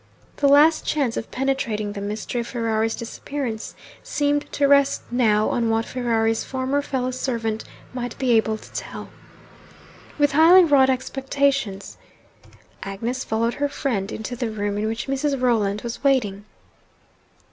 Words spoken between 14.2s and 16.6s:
the room in which Mrs. Rolland was waiting.